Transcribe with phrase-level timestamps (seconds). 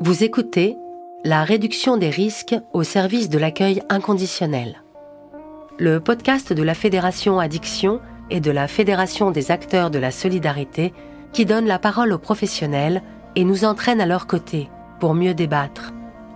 [0.00, 0.76] Vous écoutez
[1.24, 4.82] La réduction des risques au service de l'accueil inconditionnel.
[5.78, 10.92] Le podcast de la Fédération Addiction et de la Fédération des acteurs de la solidarité
[11.32, 13.02] qui donne la parole aux professionnels
[13.36, 14.68] et nous entraîne à leur côté
[15.00, 15.94] pour mieux débattre,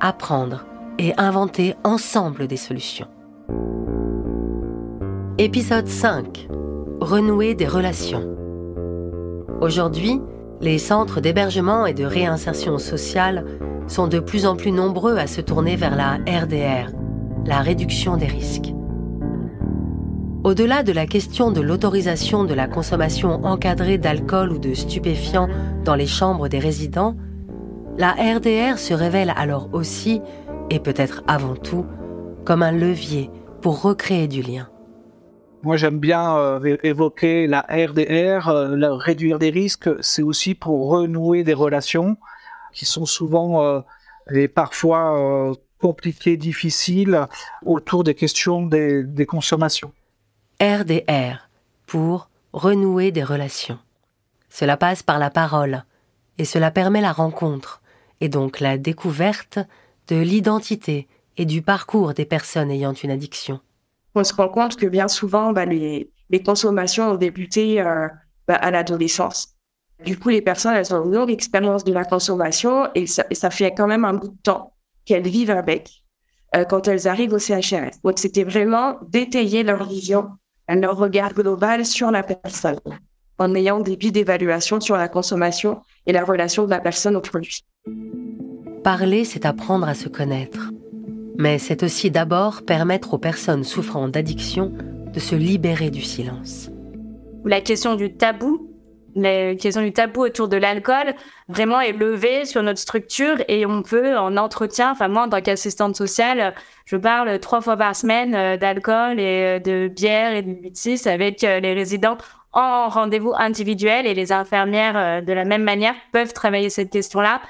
[0.00, 0.64] apprendre
[0.98, 3.08] et inventer ensemble des solutions.
[5.36, 6.48] Épisode 5.
[7.00, 8.34] Renouer des relations.
[9.60, 10.22] Aujourd'hui,
[10.62, 13.44] les centres d'hébergement et de réinsertion sociale
[13.88, 16.90] sont de plus en plus nombreux à se tourner vers la RDR,
[17.44, 18.72] la réduction des risques.
[20.44, 25.48] Au-delà de la question de l'autorisation de la consommation encadrée d'alcool ou de stupéfiants
[25.84, 27.16] dans les chambres des résidents,
[27.98, 30.22] la RDR se révèle alors aussi,
[30.70, 31.84] et peut-être avant tout,
[32.44, 34.71] comme un levier pour recréer du lien.
[35.62, 41.44] Moi, j'aime bien euh, évoquer la RDR, euh, réduire des risques, c'est aussi pour renouer
[41.44, 42.16] des relations
[42.72, 43.80] qui sont souvent euh,
[44.32, 47.26] et parfois compliquées, difficiles
[47.64, 49.92] autour des questions des, des consommations.
[50.60, 51.48] RDR,
[51.86, 53.78] pour renouer des relations.
[54.48, 55.84] Cela passe par la parole,
[56.38, 57.82] et cela permet la rencontre,
[58.20, 59.58] et donc la découverte
[60.08, 63.60] de l'identité et du parcours des personnes ayant une addiction
[64.14, 68.08] on se rend compte que bien souvent, bah, les, les consommations ont débuté euh,
[68.46, 69.56] bah, à l'adolescence.
[70.04, 73.50] Du coup, les personnes, elles ont une longue expérience de la consommation et ça, ça,
[73.50, 74.74] fait quand même un bout de temps
[75.04, 76.02] qu'elles vivent avec
[76.56, 78.00] euh, quand elles arrivent au CHRS.
[78.02, 80.30] Donc, c'était vraiment d'étayer leur vision,
[80.68, 82.80] leur regard global sur la personne
[83.38, 87.20] en ayant des billes d'évaluation sur la consommation et la relation de la personne au
[87.20, 87.64] produit.
[88.84, 90.71] Parler, c'est apprendre à se connaître
[91.42, 94.72] mais c'est aussi d'abord permettre aux personnes souffrant d'addiction
[95.12, 96.70] de se libérer du silence.
[97.44, 98.70] La question du tabou,
[99.16, 101.14] la question du tabou autour de l'alcool,
[101.48, 105.40] vraiment est levée sur notre structure et on peut en entretien, enfin moi en tant
[105.40, 106.54] qu'assistante sociale,
[106.84, 111.08] je parle trois fois par semaine euh, d'alcool et euh, de bière et de mutis
[111.08, 112.18] avec euh, les résidents
[112.52, 117.40] en rendez-vous individuel et les infirmières de la même manière peuvent travailler cette question-là.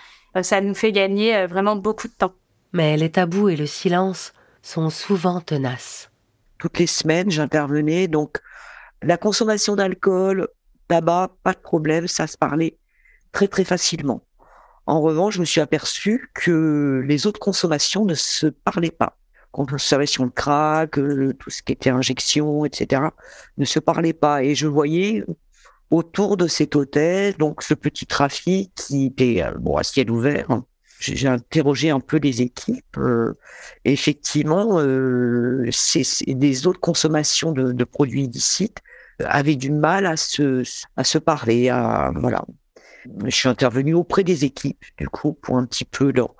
[0.42, 2.32] Ça nous fait gagner vraiment beaucoup de temps
[2.72, 6.10] mais les tabous et le silence sont souvent tenaces.
[6.58, 8.40] Toutes les semaines, j'intervenais, donc
[9.02, 10.48] la consommation d'alcool,
[10.88, 12.78] tabac, pas de problème, ça se parlait
[13.32, 14.22] très très facilement.
[14.86, 19.16] En revanche, je me suis aperçu que les autres consommations ne se parlaient pas.
[19.52, 23.02] Quand on savait sur le crack, tout ce qui était injection, etc.,
[23.58, 24.42] ne se parlait pas.
[24.42, 25.24] Et je voyais
[25.90, 30.50] autour de cet hôtel, donc ce petit trafic qui était euh, bon, à ciel ouvert,
[30.50, 30.64] hein,
[31.02, 32.96] j'ai interrogé un peu les équipes.
[32.96, 33.34] Euh,
[33.84, 38.78] effectivement, euh, c'est des autres consommations de, de, produits illicites
[39.24, 40.62] avaient du mal à se
[40.96, 41.68] à se parler.
[41.68, 42.44] À, voilà.
[43.24, 46.34] Je suis intervenu auprès des équipes du coup pour un petit peu leur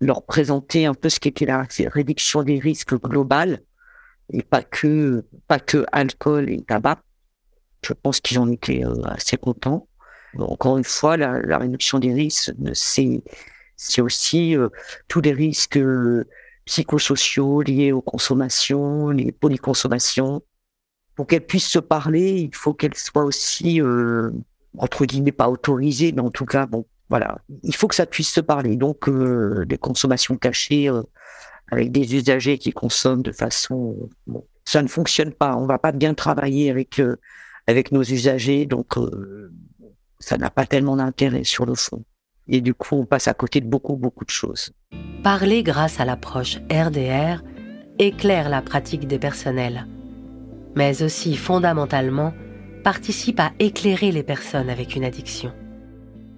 [0.00, 3.60] leur présenter un peu ce qu'était la réduction des risques globale
[4.32, 7.00] et pas que pas que alcool et tabac.
[7.84, 9.88] Je pense qu'ils en étaient euh, assez contents.
[10.36, 13.22] Encore une fois, la, la réduction des risques, c'est
[13.78, 14.68] c'est aussi euh,
[15.06, 16.26] tous les risques euh,
[16.66, 20.42] psychosociaux liés aux consommations, les polyconsommations.
[21.14, 24.30] Pour qu'elles puissent se parler, il faut qu'elles soient aussi, euh,
[24.76, 28.30] entre guillemets, pas autorisées, mais en tout cas, bon, voilà, il faut que ça puisse
[28.30, 28.76] se parler.
[28.76, 30.90] Donc, des consommations cachées
[31.70, 35.56] avec des usagers qui consomment de façon, bon, ça ne fonctionne pas.
[35.56, 37.00] On va pas bien travailler avec
[37.66, 38.94] avec nos usagers, donc
[40.20, 42.04] ça n'a pas tellement d'intérêt sur le fond
[42.48, 44.72] et du coup on passe à côté de beaucoup beaucoup de choses.
[45.22, 47.42] Parler grâce à l'approche RDR
[47.98, 49.86] éclaire la pratique des personnels,
[50.76, 52.32] mais aussi fondamentalement
[52.84, 55.52] participe à éclairer les personnes avec une addiction.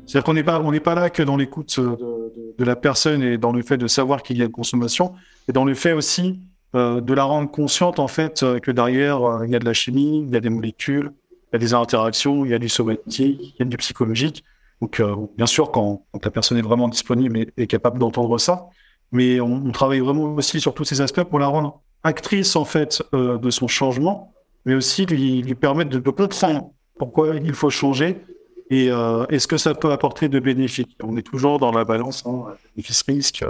[0.06, 3.22] C'est-à-dire qu'on n'est pas, on n'est pas là que dans l'écoute de, de, la personne
[3.22, 5.12] et dans le fait de savoir qu'il y a une consommation,
[5.48, 6.40] et dans le fait aussi
[6.74, 9.64] euh, de la rendre consciente en fait euh, que derrière euh, il y a de
[9.64, 12.58] la chimie, il y a des molécules, il y a des interactions, il y a
[12.58, 14.44] du somatique, il y a du psychologique.
[14.80, 18.68] Donc, euh, bien sûr, quand, la personne est vraiment disponible et, capable d'entendre ça,
[19.12, 23.02] mais on, travaille vraiment aussi sur tous ces aspects pour la rendre actrice en fait
[23.12, 24.32] euh, de son changement,
[24.64, 28.22] mais aussi lui, lui permettre de, de comprendre pourquoi il faut changer
[28.70, 30.86] et euh, est-ce que ça peut apporter de bénéfices.
[31.02, 32.44] On est toujours dans la balance hein,
[32.76, 33.44] bénéfice-risque,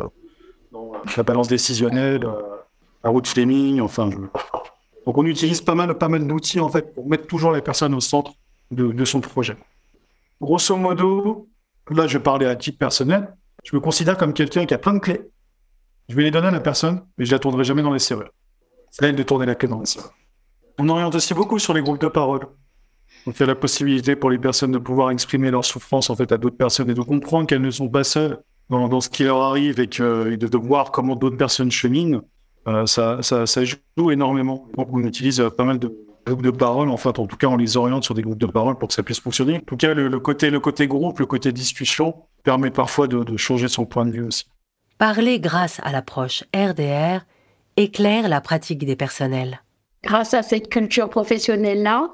[0.73, 2.27] dans la balance décisionnelle,
[3.05, 4.09] la route fleming, enfin.
[5.07, 7.95] Donc on utilise pas mal, pas mal d'outils en fait pour mettre toujours les personnes
[7.95, 8.33] au centre
[8.71, 9.57] de, de son projet.
[10.41, 11.49] Grosso modo,
[11.91, 13.35] là, je parler à titre personnel.
[13.65, 15.21] Je me considère comme quelqu'un qui a plein de clés.
[16.09, 18.31] Je vais les donner à la personne, mais je la tournerai jamais dans les serrures.
[18.91, 20.13] C'est elle de tourner la clé dans les serrures.
[20.79, 22.47] On oriente aussi beaucoup sur les groupes de parole.
[23.27, 26.39] On fait la possibilité pour les personnes de pouvoir exprimer leur souffrance en fait à
[26.39, 28.39] d'autres personnes et de comprendre qu'elles ne sont pas seules
[28.71, 32.23] dans, ce qui leur arrive et, que, et de, voir comment d'autres personnes cheminent,
[32.67, 34.69] euh, ça, ça, ça, joue énormément.
[34.79, 35.95] On utilise pas mal de
[36.31, 36.89] groupes de parole.
[36.89, 38.95] En fait, en tout cas, on les oriente sur des groupes de parole pour que
[38.95, 39.57] ça puisse fonctionner.
[39.57, 43.23] En tout cas, le, le côté, le côté groupe, le côté discussion permet parfois de,
[43.23, 44.47] de changer son point de vue aussi.
[44.99, 47.21] Parler grâce à l'approche RDR
[47.77, 49.63] éclaire la pratique des personnels.
[50.05, 52.09] Grâce à cette culture professionnelle-là,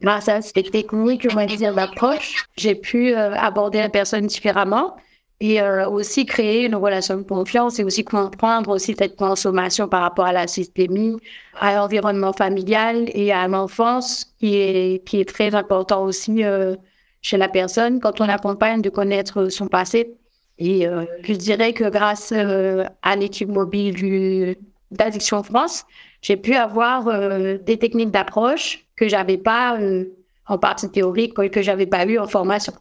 [0.00, 4.96] grâce à ces techniques, on va dire, d'approche, j'ai pu euh, aborder la personne différemment
[5.42, 10.02] et euh, aussi créer une relation de confiance et aussi comprendre aussi cette consommation par
[10.02, 11.16] rapport à la systémie,
[11.60, 16.76] à l'environnement familial et à l'enfance qui est, qui est très important aussi euh,
[17.22, 20.14] chez la personne quand on accompagne de connaître son passé.
[20.58, 24.56] Et euh, je dirais que grâce euh, à l'équipe mobile du,
[24.92, 25.84] d'Addiction France,
[26.20, 30.04] j'ai pu avoir euh, des techniques d'approche que j'avais pas euh,
[30.46, 32.74] en partie théorique, que j'avais pas eu en formation.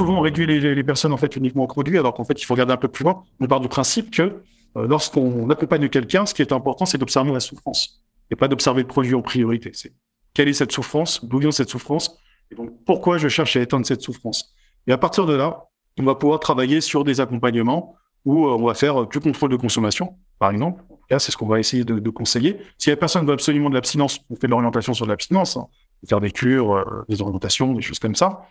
[0.00, 2.54] Souvent, on réduit les, personnes en fait uniquement au produit, alors qu'en fait, il faut
[2.54, 3.22] regarder un peu plus loin.
[3.38, 7.32] On part du principe que euh, lorsqu'on accompagne quelqu'un, ce qui est important, c'est d'observer
[7.32, 9.72] la souffrance et pas d'observer le produit en priorité.
[9.74, 9.92] C'est
[10.32, 12.16] quelle est cette souffrance, d'où vient cette souffrance,
[12.50, 14.54] et donc pourquoi je cherche à éteindre cette souffrance.
[14.86, 15.64] Et à partir de là,
[15.98, 17.94] on va pouvoir travailler sur des accompagnements
[18.24, 20.82] où euh, on va faire du contrôle de consommation, par exemple.
[21.10, 22.56] Là, c'est ce qu'on va essayer de, de, conseiller.
[22.78, 25.66] Si la personne veut absolument de l'abstinence, on fait de l'orientation sur l'abstinence, hein.
[26.08, 28.46] faire des cures, euh, des orientations, des choses comme ça.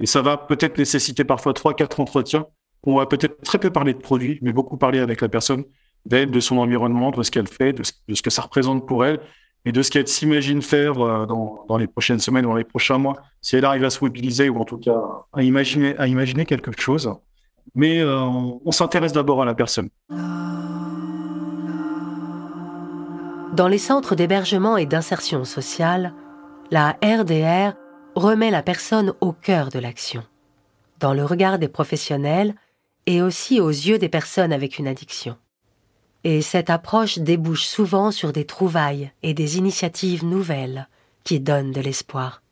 [0.00, 2.46] Et ça va peut-être nécessiter parfois trois, quatre entretiens.
[2.82, 5.64] On va peut-être très peu parler de produits, mais beaucoup parler avec la personne,
[6.06, 9.20] d'elle, de son environnement, de ce qu'elle fait, de ce, que ça représente pour elle,
[9.66, 12.96] et de ce qu'elle s'imagine faire euh, dans, les prochaines semaines ou dans les prochains
[12.96, 14.98] mois, si elle arrive à se mobiliser ou en tout cas
[15.34, 17.12] à imaginer, à imaginer quelque chose.
[17.74, 19.90] Mais euh, on s'intéresse d'abord à la personne.
[23.54, 26.14] Dans les centres d'hébergement et d'insertion sociale,
[26.70, 27.74] la RDR
[28.14, 30.22] remet la personne au cœur de l'action,
[30.98, 32.54] dans le regard des professionnels
[33.06, 35.36] et aussi aux yeux des personnes avec une addiction.
[36.24, 40.88] Et cette approche débouche souvent sur des trouvailles et des initiatives nouvelles
[41.24, 42.42] qui donnent de l'espoir.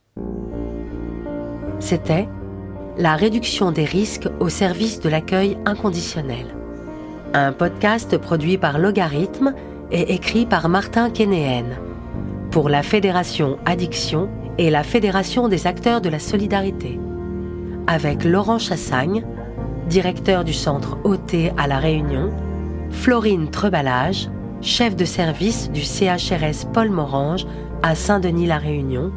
[1.80, 2.28] C'était
[2.96, 6.46] La réduction des risques au service de l'accueil inconditionnel.
[7.34, 9.54] Un podcast produit par Logarithme
[9.90, 11.78] et écrit par Martin Kénéen
[12.50, 17.00] pour la Fédération Addiction et la Fédération des acteurs de la solidarité.
[17.86, 19.24] Avec Laurent Chassagne,
[19.88, 22.30] directeur du centre OT à La Réunion,
[22.90, 24.28] Florine Trebalage,
[24.60, 27.46] chef de service du CHRS Paul Morange
[27.82, 29.12] à Saint-Denis-la Réunion,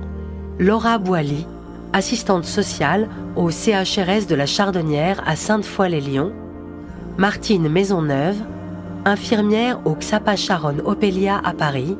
[0.60, 1.48] Laura Boily,
[1.94, 6.32] assistante sociale au CHRS de la Chardonnière à Sainte-Foy-les-Lyons,
[7.18, 8.38] Martine Maisonneuve,
[9.04, 11.98] infirmière au XAPA Charonne Opélia à Paris,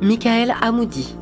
[0.00, 1.16] Michael Amoudi,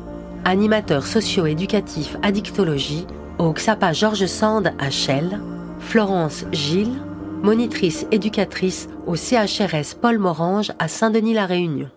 [0.45, 3.05] animateur socio-éducatif addictologie
[3.37, 5.39] au XAPA Georges Sand à Chelles,
[5.79, 7.01] Florence Gilles,
[7.41, 11.89] monitrice éducatrice au CHRS Paul Morange à Saint-Denis-la-Réunion.